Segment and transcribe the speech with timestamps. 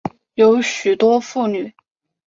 [0.33, 1.75] 有许多妇女